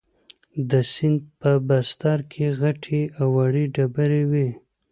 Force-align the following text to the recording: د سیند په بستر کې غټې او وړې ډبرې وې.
د 0.69 0.71
سیند 0.93 1.19
په 1.39 1.51
بستر 1.67 2.19
کې 2.31 2.45
غټې 2.59 3.01
او 3.19 3.27
وړې 3.35 3.65
ډبرې 3.75 4.23
وې. 4.31 4.49